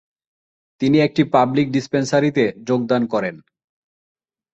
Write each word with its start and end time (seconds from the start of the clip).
তিনি 0.81 0.97
একটি 0.99 1.21
পাবলিক 1.33 1.67
ডিসপেনশারীতে 1.71 2.43
যোগদান 2.67 3.01
করেন। 3.07 3.35